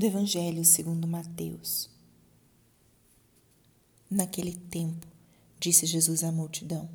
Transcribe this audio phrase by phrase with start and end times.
[0.00, 1.90] do Evangelho segundo Mateus.
[4.10, 5.06] Naquele tempo,
[5.58, 6.88] disse Jesus à multidão: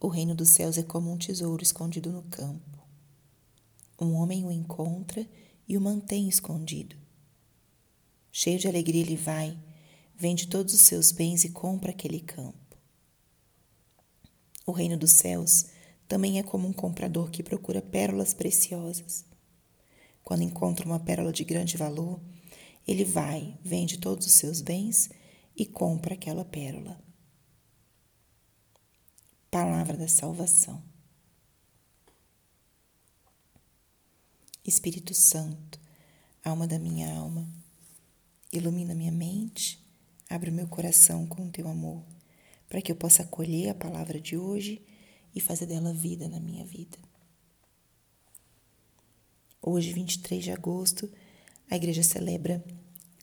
[0.00, 2.78] O reino dos céus é como um tesouro escondido no campo.
[4.00, 5.28] Um homem o encontra
[5.66, 6.94] e o mantém escondido.
[8.30, 9.58] Cheio de alegria, ele vai,
[10.14, 12.76] vende todos os seus bens e compra aquele campo.
[14.64, 15.66] O reino dos céus
[16.06, 19.28] também é como um comprador que procura pérolas preciosas
[20.24, 22.20] quando encontra uma pérola de grande valor,
[22.86, 25.10] ele vai, vende todos os seus bens
[25.56, 27.00] e compra aquela pérola.
[29.50, 30.82] Palavra da salvação.
[34.64, 35.80] Espírito Santo,
[36.44, 37.48] alma da minha alma,
[38.52, 39.84] ilumina minha mente,
[40.28, 42.04] abre o meu coração com o teu amor,
[42.68, 44.84] para que eu possa acolher a palavra de hoje
[45.34, 46.98] e fazer dela vida na minha vida.
[49.62, 51.12] Hoje, 23 de agosto,
[51.70, 52.64] a igreja celebra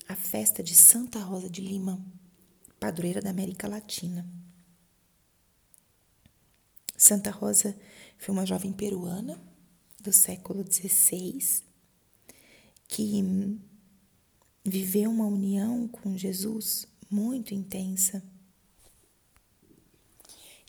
[0.07, 1.99] a festa de Santa Rosa de Lima,
[2.79, 4.23] padroeira da América Latina.
[6.95, 7.75] Santa Rosa
[8.19, 9.41] foi uma jovem peruana
[9.99, 11.63] do século XVI
[12.87, 13.59] que
[14.63, 18.23] viveu uma união com Jesus muito intensa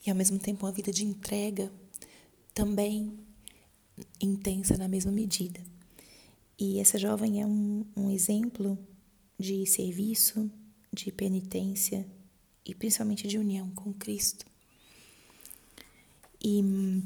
[0.07, 1.71] e ao mesmo tempo uma vida de entrega
[2.55, 3.28] também
[4.21, 5.61] intensa na mesma medida.
[6.59, 8.79] E essa jovem é um, um exemplo
[9.39, 10.51] de serviço,
[10.93, 12.07] de penitência
[12.65, 14.45] e principalmente de união com Cristo.
[16.41, 17.03] E hum,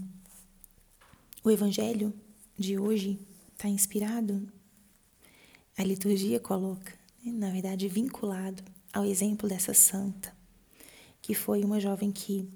[1.44, 2.12] o Evangelho
[2.58, 3.18] de hoje
[3.52, 4.48] está inspirado,
[5.76, 6.92] a liturgia coloca,
[7.24, 10.34] né, na verdade, vinculado ao exemplo dessa santa,
[11.20, 12.48] que foi uma jovem que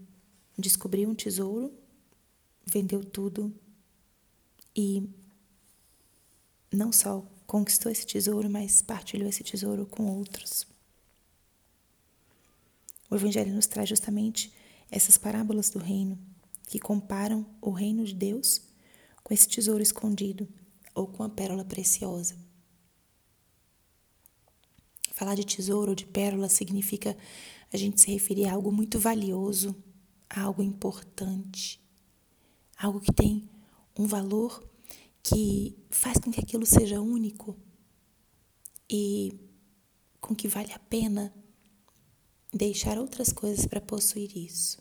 [0.58, 1.72] descobriu um tesouro,
[2.64, 3.54] vendeu tudo
[4.76, 5.08] e
[6.70, 10.66] não só conquistou esse tesouro, mas partilhou esse tesouro com outros.
[13.08, 14.52] O Evangelho nos traz justamente
[14.90, 16.18] essas parábolas do reino
[16.66, 18.60] que comparam o reino de Deus
[19.22, 20.46] com esse tesouro escondido
[20.94, 22.36] ou com a pérola preciosa.
[25.12, 27.16] Falar de tesouro ou de pérola significa
[27.72, 29.74] a gente se referir a algo muito valioso,
[30.28, 31.80] a algo importante,
[32.76, 33.48] algo que tem
[33.98, 34.62] um valor
[35.22, 37.56] que faz com que aquilo seja único
[38.88, 39.32] e
[40.20, 41.34] com que vale a pena
[42.52, 44.78] deixar outras coisas para possuir isso.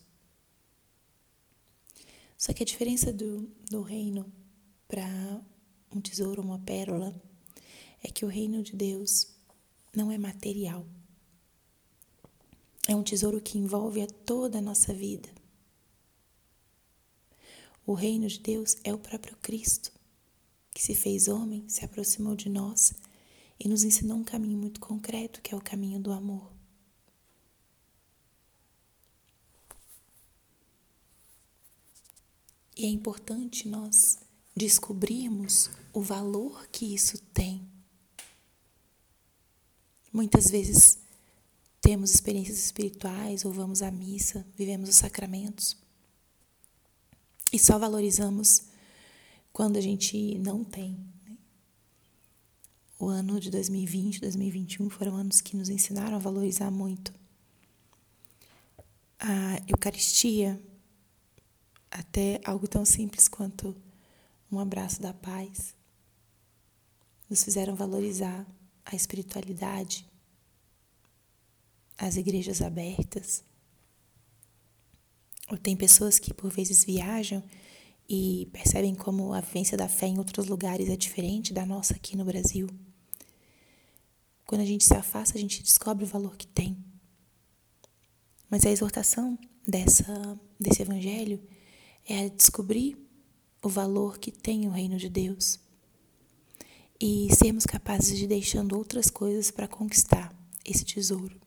[2.38, 4.32] Só que a diferença do, do reino
[4.88, 5.42] para
[5.92, 7.14] um tesouro, uma pérola,
[8.04, 9.28] é que o reino de Deus
[9.96, 10.86] não é material.
[12.88, 15.30] É um tesouro que envolve a toda a nossa vida.
[17.86, 19.92] O reino de Deus é o próprio Cristo,
[20.74, 22.94] que se fez homem, se aproximou de nós
[23.60, 26.52] e nos ensinou um caminho muito concreto, que é o caminho do amor.
[32.76, 34.18] E é importante nós
[34.56, 37.66] descobrirmos o valor que isso tem.
[40.12, 40.98] Muitas vezes
[41.80, 45.85] temos experiências espirituais ou vamos à missa, vivemos os sacramentos
[47.56, 48.64] e só valorizamos
[49.54, 51.00] quando a gente não tem.
[51.26, 51.38] Né?
[53.00, 57.14] O ano de 2020, 2021 foram anos que nos ensinaram a valorizar muito
[59.18, 60.62] a Eucaristia,
[61.90, 63.74] até algo tão simples quanto
[64.52, 65.74] um abraço da paz,
[67.30, 68.46] nos fizeram valorizar
[68.84, 70.06] a espiritualidade,
[71.98, 73.46] as igrejas abertas.
[75.50, 77.44] Ou tem pessoas que por vezes viajam
[78.10, 82.16] e percebem como a vivência da fé em outros lugares é diferente da nossa aqui
[82.16, 82.68] no Brasil.
[84.46, 86.78] Quando a gente se afasta, a gente descobre o valor que tem.
[88.50, 91.42] Mas a exortação dessa, desse evangelho
[92.08, 92.98] é descobrir
[93.64, 95.60] o valor que tem o reino de Deus
[97.00, 100.34] e sermos capazes de deixando outras coisas para conquistar
[100.64, 101.40] esse tesouro.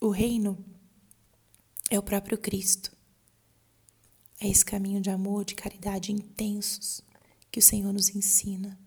[0.00, 0.62] O reino
[1.90, 2.96] é o próprio Cristo.
[4.38, 7.02] É esse caminho de amor, de caridade intensos
[7.50, 8.78] que o Senhor nos ensina.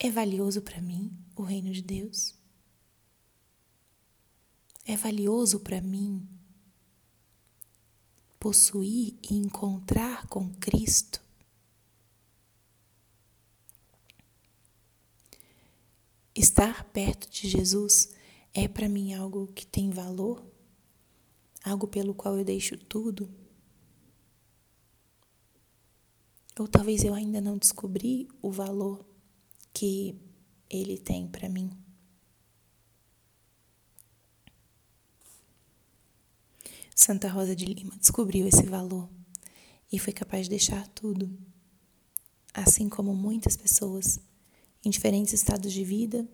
[0.00, 2.34] É valioso para mim o reino de Deus?
[4.84, 6.28] É valioso para mim
[8.38, 11.22] possuir e encontrar com Cristo?
[16.34, 18.10] Estar perto de Jesus
[18.58, 20.44] é para mim algo que tem valor?
[21.62, 23.30] Algo pelo qual eu deixo tudo?
[26.58, 29.06] Ou talvez eu ainda não descobri o valor
[29.72, 30.16] que
[30.68, 31.70] ele tem para mim.
[36.96, 39.08] Santa Rosa de Lima descobriu esse valor
[39.92, 41.30] e foi capaz de deixar tudo.
[42.52, 44.18] Assim como muitas pessoas
[44.84, 46.28] em diferentes estados de vida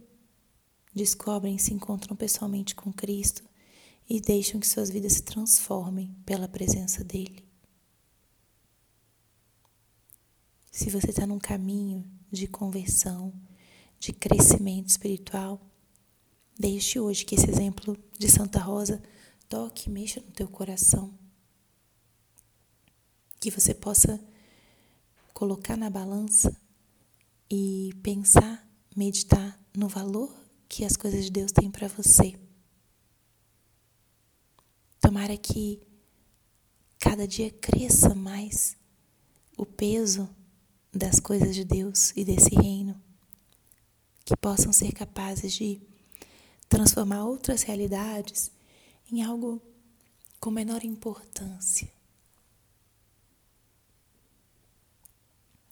[0.95, 3.43] descobrem se encontram pessoalmente com Cristo
[4.09, 7.45] e deixam que suas vidas se transformem pela presença dele.
[10.71, 13.33] Se você está num caminho de conversão,
[13.99, 15.61] de crescimento espiritual,
[16.59, 19.03] deixe hoje que esse exemplo de Santa Rosa
[19.49, 21.17] toque e mexa no teu coração.
[23.41, 24.21] Que você possa
[25.33, 26.57] colocar na balança
[27.51, 32.39] e pensar, meditar no valor que as coisas de Deus têm para você.
[35.01, 35.81] Tomara que
[36.99, 38.77] cada dia cresça mais
[39.57, 40.29] o peso
[40.93, 43.01] das coisas de Deus e desse reino,
[44.25, 45.81] que possam ser capazes de
[46.69, 48.51] transformar outras realidades
[49.11, 49.61] em algo
[50.41, 51.93] com menor importância.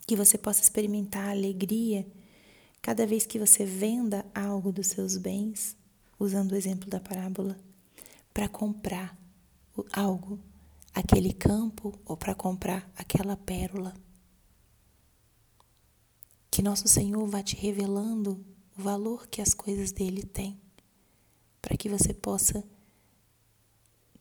[0.07, 2.07] Que você possa experimentar a alegria
[2.83, 5.77] cada vez que você venda algo dos seus bens,
[6.19, 7.57] usando o exemplo da parábola,
[8.35, 9.17] para comprar
[9.93, 10.41] algo,
[10.93, 13.95] aquele campo ou para comprar aquela pérola.
[16.51, 18.45] Que nosso Senhor vá te revelando
[18.77, 20.61] o valor que as coisas dele têm,
[21.61, 22.65] para que você possa,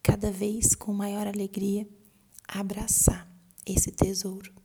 [0.03, 1.89] cada vez com maior alegria,
[2.47, 3.27] abraçar
[3.65, 4.60] esse tesouro.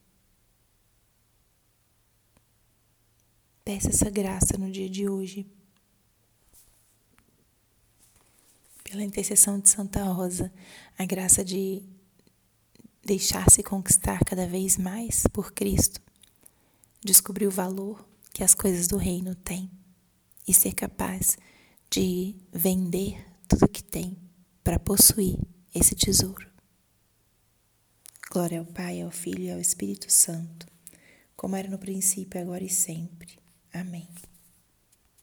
[3.67, 5.45] Peça essa graça no dia de hoje.
[8.85, 10.53] Pela intercessão de Santa Rosa,
[10.97, 11.83] a graça de
[13.05, 16.01] deixar-se conquistar cada vez mais por Cristo,
[17.05, 19.69] descobrir o valor que as coisas do reino têm
[20.47, 21.37] e ser capaz
[21.91, 24.17] de vender tudo que tem
[24.63, 25.41] para possuir
[25.75, 26.49] esse tesouro.
[28.31, 30.69] Glória ao Pai, ao Filho e ao Espírito Santo,
[31.37, 33.45] como era no princípio, agora e sempre.
[33.77, 34.09] Amém.